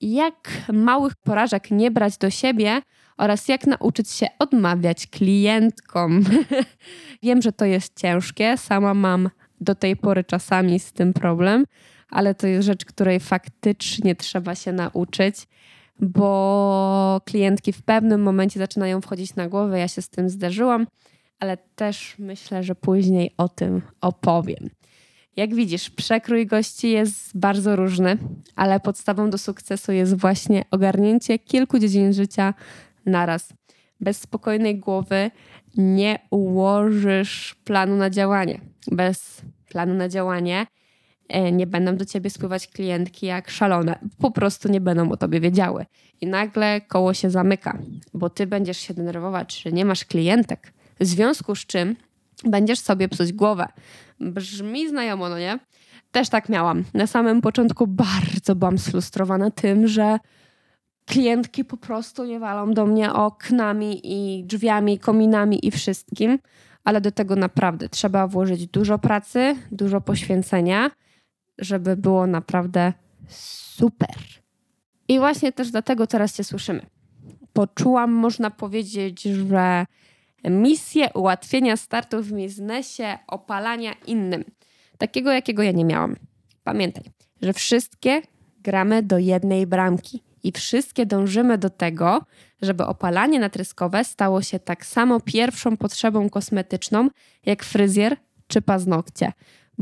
jak 0.00 0.50
małych 0.72 1.14
porażek 1.14 1.70
nie 1.70 1.90
brać 1.90 2.18
do 2.18 2.30
siebie 2.30 2.82
oraz 3.16 3.48
jak 3.48 3.66
nauczyć 3.66 4.10
się 4.10 4.26
odmawiać 4.38 5.06
klientkom. 5.06 6.24
Wiem, 7.22 7.42
że 7.42 7.52
to 7.52 7.64
jest 7.64 8.00
ciężkie, 8.00 8.56
sama 8.56 8.94
mam 8.94 9.30
do 9.60 9.74
tej 9.74 9.96
pory 9.96 10.24
czasami 10.24 10.80
z 10.80 10.92
tym 10.92 11.12
problem, 11.12 11.64
ale 12.08 12.34
to 12.34 12.46
jest 12.46 12.66
rzecz, 12.66 12.84
której 12.84 13.20
faktycznie 13.20 14.14
trzeba 14.14 14.54
się 14.54 14.72
nauczyć 14.72 15.36
bo 16.00 17.20
klientki 17.24 17.72
w 17.72 17.82
pewnym 17.82 18.22
momencie 18.22 18.58
zaczynają 18.60 19.00
wchodzić 19.00 19.34
na 19.34 19.48
głowę. 19.48 19.78
Ja 19.78 19.88
się 19.88 20.02
z 20.02 20.08
tym 20.08 20.28
zderzyłam, 20.28 20.86
ale 21.38 21.56
też 21.56 22.14
myślę, 22.18 22.62
że 22.62 22.74
później 22.74 23.34
o 23.36 23.48
tym 23.48 23.82
opowiem. 24.00 24.70
Jak 25.36 25.54
widzisz, 25.54 25.90
przekrój 25.90 26.46
gości 26.46 26.90
jest 26.90 27.38
bardzo 27.38 27.76
różny, 27.76 28.18
ale 28.56 28.80
podstawą 28.80 29.30
do 29.30 29.38
sukcesu 29.38 29.92
jest 29.92 30.14
właśnie 30.16 30.64
ogarnięcie 30.70 31.38
kilku 31.38 31.78
dziedzin 31.78 32.12
życia 32.12 32.54
naraz. 33.06 33.52
Bez 34.00 34.20
spokojnej 34.20 34.78
głowy 34.78 35.30
nie 35.76 36.18
ułożysz 36.30 37.54
planu 37.64 37.96
na 37.96 38.10
działanie. 38.10 38.60
Bez 38.90 39.42
planu 39.68 39.94
na 39.94 40.08
działanie 40.08 40.66
nie 41.52 41.66
będą 41.66 41.96
do 41.96 42.04
ciebie 42.04 42.30
spływać 42.30 42.66
klientki 42.66 43.26
jak 43.26 43.50
szalone. 43.50 43.98
Po 44.18 44.30
prostu 44.30 44.68
nie 44.68 44.80
będą 44.80 45.10
o 45.10 45.16
tobie 45.16 45.40
wiedziały. 45.40 45.86
I 46.20 46.26
nagle 46.26 46.80
koło 46.80 47.14
się 47.14 47.30
zamyka, 47.30 47.78
bo 48.14 48.30
ty 48.30 48.46
będziesz 48.46 48.78
się 48.78 48.94
denerwować, 48.94 49.62
że 49.62 49.72
nie 49.72 49.84
masz 49.84 50.04
klientek. 50.04 50.72
W 51.00 51.04
związku 51.04 51.54
z 51.54 51.66
czym 51.66 51.96
będziesz 52.44 52.78
sobie 52.78 53.08
psuć 53.08 53.32
głowę. 53.32 53.66
Brzmi 54.20 54.88
znajomo, 54.88 55.28
no 55.28 55.38
nie? 55.38 55.58
Też 56.12 56.28
tak 56.28 56.48
miałam. 56.48 56.84
Na 56.94 57.06
samym 57.06 57.40
początku 57.40 57.86
bardzo 57.86 58.54
byłam 58.54 58.78
sfrustrowana 58.78 59.50
tym, 59.50 59.88
że 59.88 60.18
klientki 61.06 61.64
po 61.64 61.76
prostu 61.76 62.24
nie 62.24 62.40
walą 62.40 62.74
do 62.74 62.86
mnie 62.86 63.12
oknami 63.12 64.00
i 64.04 64.44
drzwiami, 64.44 64.98
kominami 64.98 65.66
i 65.66 65.70
wszystkim, 65.70 66.38
ale 66.84 67.00
do 67.00 67.10
tego 67.10 67.36
naprawdę 67.36 67.88
trzeba 67.88 68.26
włożyć 68.26 68.66
dużo 68.66 68.98
pracy, 68.98 69.56
dużo 69.72 70.00
poświęcenia, 70.00 70.90
żeby 71.62 71.96
było 71.96 72.26
naprawdę 72.26 72.92
super. 73.28 74.16
I 75.08 75.18
właśnie 75.18 75.52
też 75.52 75.70
dlatego 75.70 76.06
teraz 76.06 76.36
Cię 76.36 76.44
słyszymy. 76.44 76.86
Poczułam, 77.52 78.12
można 78.12 78.50
powiedzieć, 78.50 79.22
że 79.22 79.86
misję 80.44 81.10
ułatwienia 81.14 81.76
startu 81.76 82.22
w 82.22 82.32
biznesie, 82.32 83.18
opalania 83.26 83.92
innym. 84.06 84.44
Takiego, 84.98 85.32
jakiego 85.32 85.62
ja 85.62 85.72
nie 85.72 85.84
miałam. 85.84 86.16
Pamiętaj, 86.64 87.04
że 87.42 87.52
wszystkie 87.52 88.22
gramy 88.60 89.02
do 89.02 89.18
jednej 89.18 89.66
bramki 89.66 90.22
i 90.42 90.52
wszystkie 90.52 91.06
dążymy 91.06 91.58
do 91.58 91.70
tego, 91.70 92.24
żeby 92.62 92.86
opalanie 92.86 93.40
natryskowe 93.40 94.04
stało 94.04 94.42
się 94.42 94.58
tak 94.58 94.86
samo 94.86 95.20
pierwszą 95.20 95.76
potrzebą 95.76 96.30
kosmetyczną 96.30 97.08
jak 97.46 97.64
fryzjer 97.64 98.16
czy 98.46 98.62
paznokcie. 98.62 99.32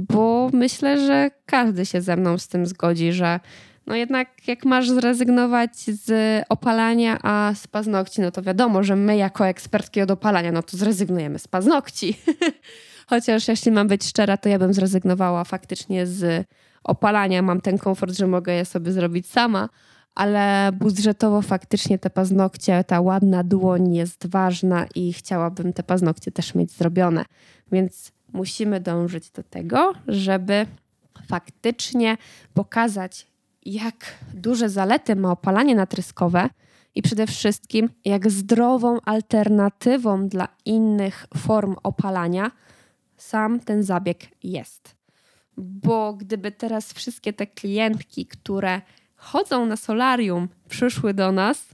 Bo 0.01 0.51
myślę, 0.53 1.07
że 1.07 1.31
każdy 1.47 1.87
się 1.87 2.01
ze 2.01 2.17
mną 2.17 2.39
z 2.39 2.49
tym 2.49 2.67
zgodzi, 2.67 3.13
że 3.13 3.41
no 3.87 3.95
jednak 3.95 4.49
jak 4.49 4.65
masz 4.65 4.91
zrezygnować 4.91 5.77
z 5.77 6.11
opalania, 6.49 7.19
a 7.23 7.53
z 7.55 7.67
paznokci, 7.67 8.21
no 8.21 8.31
to 8.31 8.43
wiadomo, 8.43 8.83
że 8.83 8.97
my 8.97 9.17
jako 9.17 9.47
ekspertki 9.47 10.03
od 10.03 10.11
opalania, 10.11 10.53
no 10.53 10.63
to 10.63 10.77
zrezygnujemy 10.77 11.39
z 11.39 11.49
paznokci. 11.49 12.19
Chociaż 13.11 13.49
jeśli 13.49 13.73
mam 13.73 13.89
być 13.89 14.05
szczera, 14.05 14.37
to 14.37 14.49
ja 14.49 14.59
bym 14.59 14.75
zrezygnowała 14.75 15.45
faktycznie 15.45 16.07
z 16.07 16.47
opalania. 16.85 17.43
Mam 17.43 17.61
ten 17.61 17.79
komfort, 17.79 18.17
że 18.17 18.27
mogę 18.27 18.55
je 18.55 18.65
sobie 18.65 18.93
zrobić 18.93 19.27
sama, 19.27 19.69
ale 20.15 20.73
budżetowo 20.73 21.43
faktycznie 21.43 21.99
te 21.99 22.11
paznokcie, 22.11 22.85
ta 22.85 23.01
ładna 23.01 23.45
dłoń 23.45 23.95
jest 23.95 24.27
ważna 24.27 24.87
i 24.95 25.13
chciałabym 25.13 25.73
te 25.73 25.83
paznokcie 25.83 26.33
też 26.33 26.55
mieć 26.55 26.73
zrobione. 26.73 27.25
Więc 27.73 28.13
musimy 28.33 28.81
dążyć 28.81 29.31
do 29.31 29.43
tego, 29.43 29.93
żeby 30.09 30.67
faktycznie 31.29 32.17
pokazać, 32.55 33.27
jak 33.67 34.15
duże 34.35 34.69
zalety 34.69 35.17
ma 35.17 35.31
opalanie 35.31 35.75
natryskowe 35.75 36.51
i 36.95 37.03
przede 37.03 37.27
wszystkim 37.27 37.91
jak 38.05 38.31
zdrową 38.31 38.99
alternatywą 39.05 40.29
dla 40.29 40.49
innych 40.65 41.27
form 41.37 41.77
opalania 41.83 42.51
sam 43.17 43.61
ten 43.61 43.83
zabieg 43.83 44.19
jest. 44.43 44.97
Bo 45.57 46.13
gdyby 46.15 46.53
teraz 46.53 46.93
wszystkie 46.93 47.33
te 47.33 47.47
klientki, 47.47 48.27
które 48.27 48.81
chodzą 49.17 49.67
na 49.67 49.77
solarium, 49.77 50.49
przyszły 50.69 51.15
do 51.15 51.33
nas, 51.33 51.67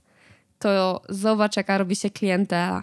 to 0.59 1.03
zobacz, 1.09 1.57
jaka 1.57 1.79
robi 1.79 1.97
się 1.97 2.11
klientela. 2.11 2.83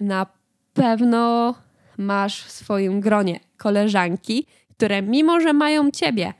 Na 0.00 0.26
pewno 0.74 1.54
masz 1.98 2.44
w 2.44 2.50
swoim 2.50 3.00
gronie 3.00 3.40
koleżanki, 3.56 4.46
które 4.76 5.02
mimo, 5.02 5.40
że 5.40 5.52
mają 5.52 5.90
ciebie, 5.90 6.32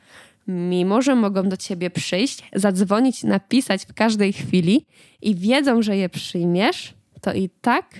mimo, 0.46 1.02
że 1.02 1.14
mogą 1.14 1.48
do 1.48 1.56
ciebie 1.56 1.90
przyjść, 1.90 2.50
zadzwonić, 2.54 3.24
napisać 3.24 3.84
w 3.84 3.94
każdej 3.94 4.32
chwili 4.32 4.86
i 5.22 5.34
wiedzą, 5.34 5.82
że 5.82 5.96
je 5.96 6.08
przyjmiesz, 6.08 6.94
to 7.20 7.32
i 7.32 7.48
tak 7.60 7.94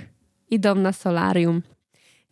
idą 0.50 0.74
na 0.74 0.92
solarium. 0.92 1.62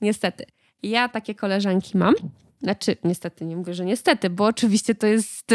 Niestety, 0.00 0.44
ja 0.82 1.08
takie 1.08 1.34
koleżanki 1.34 1.98
mam. 1.98 2.14
Znaczy, 2.62 2.96
niestety, 3.04 3.44
nie 3.44 3.56
mówię, 3.56 3.74
że 3.74 3.84
niestety, 3.84 4.30
bo 4.30 4.44
oczywiście 4.44 4.94
to 4.94 5.06
jest 5.06 5.54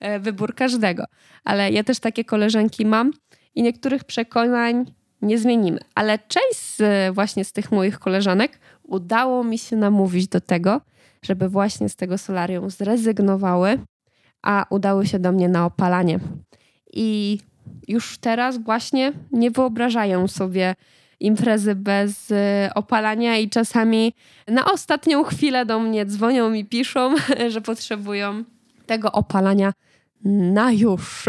E, 0.00 0.18
wybór 0.20 0.54
każdego. 0.54 1.04
Ale 1.44 1.70
ja 1.70 1.84
też 1.84 1.98
takie 1.98 2.24
koleżanki 2.24 2.86
mam 2.86 3.12
i 3.54 3.62
niektórych 3.62 4.04
przekonań 4.04 4.84
nie 5.26 5.38
zmienimy. 5.38 5.80
Ale 5.94 6.18
część 6.18 6.76
z, 6.76 7.14
właśnie 7.14 7.44
z 7.44 7.52
tych 7.52 7.72
moich 7.72 7.98
koleżanek 7.98 8.58
udało 8.82 9.44
mi 9.44 9.58
się 9.58 9.76
namówić 9.76 10.28
do 10.28 10.40
tego, 10.40 10.80
żeby 11.22 11.48
właśnie 11.48 11.88
z 11.88 11.96
tego 11.96 12.18
solarium 12.18 12.70
zrezygnowały, 12.70 13.78
a 14.42 14.66
udały 14.70 15.06
się 15.06 15.18
do 15.18 15.32
mnie 15.32 15.48
na 15.48 15.66
opalanie. 15.66 16.18
I 16.92 17.38
już 17.88 18.18
teraz 18.18 18.58
właśnie 18.58 19.12
nie 19.32 19.50
wyobrażają 19.50 20.28
sobie 20.28 20.74
imprezy 21.20 21.74
bez 21.74 22.30
e, 22.30 22.70
opalania 22.74 23.36
i 23.36 23.50
czasami 23.50 24.12
na 24.48 24.72
ostatnią 24.72 25.24
chwilę 25.24 25.66
do 25.66 25.78
mnie 25.78 26.06
dzwonią 26.06 26.52
i 26.52 26.64
piszą, 26.64 27.14
że 27.52 27.60
potrzebują 27.60 28.44
tego 28.86 29.12
opalania 29.12 29.72
na 30.24 30.72
już. 30.72 31.26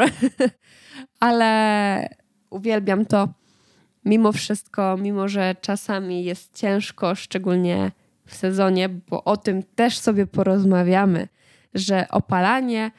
Ale 1.20 2.10
uwielbiam 2.50 3.06
to 3.06 3.30
mimo 4.08 4.32
wszystko, 4.32 4.98
mimo 4.98 5.28
że 5.28 5.56
czasami 5.62 6.24
jest 6.24 6.56
ciężko, 6.56 7.16
szczególnie 7.16 7.92
w 8.26 8.36
sezonie, 8.36 8.90
bo 8.90 9.24
o 9.24 9.38
tym 9.38 9.64
też 9.64 9.98
sobie 9.98 10.28
porozmawiamy, 10.28 11.28
że 11.74 12.08
opalanie 12.12 12.92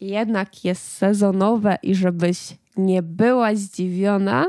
jednak 0.00 0.64
jest 0.64 0.92
sezonowe 0.96 1.78
i 1.82 1.94
żebyś 1.94 2.38
nie 2.76 3.02
była 3.02 3.54
zdziwiona, 3.54 4.46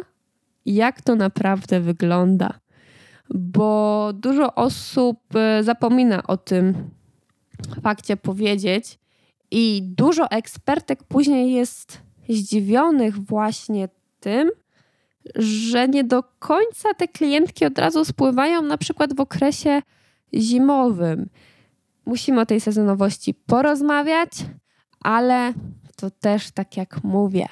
jak 0.66 1.02
to 1.02 1.16
naprawdę 1.16 1.80
wygląda. 1.80 2.60
Bo 3.30 4.10
dużo 4.14 4.56
osób 4.56 5.20
e, 5.36 5.64
zapomina 5.64 6.24
o 6.24 6.38
tym 6.38 6.90
fakcie 7.82 8.18
powiedzieć, 8.18 9.00
i 9.52 9.82
dużo 9.84 10.32
ekspertek 10.32 11.04
później 11.04 11.52
jest 11.52 12.02
zdziwionych 12.30 13.18
właśnie 13.18 13.90
tym, 14.20 14.52
że 15.36 15.88
nie 15.88 16.04
do 16.04 16.24
końca 16.24 16.94
te 16.94 17.08
klientki 17.08 17.66
od 17.66 17.80
razu 17.80 18.06
spływają, 18.06 18.62
na 18.62 18.78
przykład 18.78 19.16
w 19.16 19.20
okresie 19.20 19.82
zimowym. 20.34 21.30
Musimy 22.06 22.42
o 22.42 22.46
tej 22.46 22.62
sezonowości 22.62 23.34
porozmawiać, 23.34 24.32
ale 25.00 25.54
to 25.96 26.12
też 26.12 26.52
tak 26.52 26.78
jak 26.78 27.04
mówię. 27.04 27.46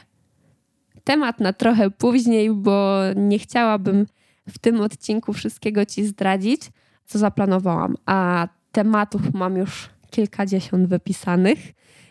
Temat 1.03 1.39
na 1.39 1.53
trochę 1.53 1.91
później, 1.91 2.51
bo 2.51 2.99
nie 3.15 3.39
chciałabym 3.39 4.05
w 4.49 4.59
tym 4.59 4.81
odcinku 4.81 5.33
wszystkiego 5.33 5.85
Ci 5.85 6.05
zdradzić, 6.05 6.61
co 7.05 7.19
zaplanowałam. 7.19 7.95
A 8.05 8.47
tematów 8.71 9.33
mam 9.33 9.57
już 9.57 9.89
kilkadziesiąt 10.09 10.89
wypisanych. 10.89 11.59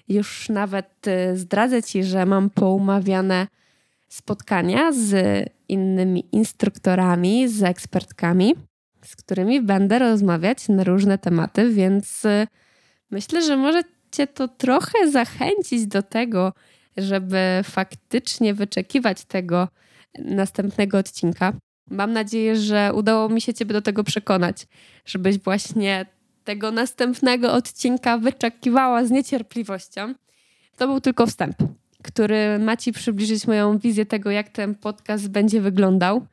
Już 0.09 0.49
nawet 0.49 1.07
y, 1.07 1.37
zdradzę 1.37 1.83
Ci, 1.83 2.05
że 2.05 2.27
mam 2.27 2.51
poumawiane 2.51 3.47
spotkania 4.17 4.93
z 4.93 5.11
innymi 5.69 6.25
instruktorami, 6.33 7.49
z 7.49 7.63
ekspertkami, 7.63 8.55
z 9.05 9.17
którymi 9.17 9.61
będę 9.61 9.99
rozmawiać 9.99 10.69
na 10.69 10.85
różne 10.85 11.19
tematy, 11.19 11.71
więc 11.71 12.25
y, 12.25 12.47
myślę, 13.11 13.43
że 13.43 13.57
może 13.57 13.83
Cię 14.13 14.27
to 14.27 14.49
trochę 14.49 15.11
zachęcić 15.11 15.87
do 15.87 16.03
tego, 16.03 16.53
żeby 16.97 17.61
faktycznie 17.65 18.55
wyczekiwać 18.55 19.25
tego 19.25 19.69
następnego 20.19 20.99
odcinka. 20.99 21.53
Mam 21.91 22.13
nadzieję, 22.13 22.57
że 22.57 22.91
udało 22.95 23.29
mi 23.29 23.41
się 23.41 23.55
Ciebie 23.55 23.73
do 23.73 23.83
tego 23.83 24.05
przekonać, 24.05 24.67
żebyś 25.07 25.39
właśnie 25.39 26.07
tego 26.45 26.71
następnego 26.71 27.53
odcinka 27.53 28.19
wyczekiwała 28.19 29.05
z 29.05 29.11
niecierpliwością. 29.11 30.15
To 30.77 30.87
był 30.87 31.01
tylko 31.01 31.27
wstęp, 31.27 31.57
który 32.07 32.59
ma 32.59 32.77
Ci 32.77 32.93
przybliżyć 32.93 33.47
moją 33.47 33.79
wizję 33.79 34.07
tego, 34.07 34.31
jak 34.31 34.49
ten 34.49 34.75
podcast 34.75 35.29
będzie 35.29 35.61
wyglądał. 35.61 36.27